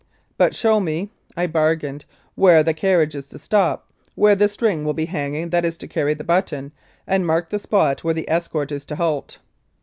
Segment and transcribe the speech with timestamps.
[0.35, 3.85] "But show me," I bargained, "where the carriage is to stop,
[4.15, 6.71] where the string will be hanging that is to carry the button,
[7.05, 9.37] and mark the spot where the escort is to halt."